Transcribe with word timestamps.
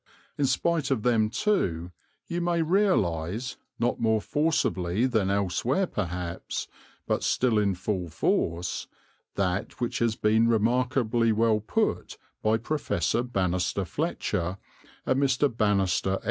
In 0.35 0.47
spite 0.47 0.89
of 0.89 1.03
them, 1.03 1.29
too, 1.29 1.91
you 2.25 2.41
may 2.41 2.63
realize, 2.63 3.57
not 3.77 3.99
more 3.99 4.19
forcibly 4.19 5.05
than 5.05 5.29
elsewhere 5.29 5.85
perhaps, 5.85 6.67
but 7.05 7.21
still 7.21 7.59
in 7.59 7.75
full 7.75 8.09
force, 8.09 8.87
that 9.35 9.79
which 9.79 9.99
has 9.99 10.15
been 10.15 10.47
remarkably 10.47 11.31
well 11.31 11.59
put 11.59 12.17
by 12.41 12.57
Professor 12.57 13.21
Banister 13.21 13.85
Fletcher 13.85 14.57
and 15.05 15.21
Mr. 15.21 15.55
Banister 15.55 16.13
F. 16.13 16.19